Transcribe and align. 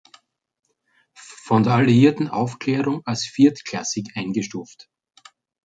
Von 1.13 1.61
der 1.61 1.73
alliierten 1.73 2.27
Aufklärung 2.27 3.03
als 3.05 3.23
viertklassig 3.23 4.07
eingestuft. 4.15 4.89